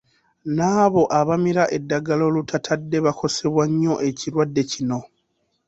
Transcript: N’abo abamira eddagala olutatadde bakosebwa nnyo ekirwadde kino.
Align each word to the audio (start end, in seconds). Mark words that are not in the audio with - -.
N’abo 0.55 1.01
abamira 1.19 1.63
eddagala 1.77 2.23
olutatadde 2.29 2.97
bakosebwa 3.05 3.63
nnyo 3.69 3.93
ekirwadde 4.09 4.61
kino. 4.71 4.99